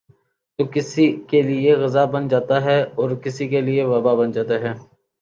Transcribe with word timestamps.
تو 0.59 0.63
کسی 0.73 1.05
کیلئے 1.29 1.73
غذا 1.81 2.03
بن 2.13 2.23
جاتا 2.31 2.57
ہے 2.65 2.79
اور 2.99 3.09
کسی 3.23 3.45
کیلئے 3.51 3.83
وباء 3.91 4.15
بن 4.19 4.29
جاتا 4.35 4.55
ہے۔ 4.63 4.71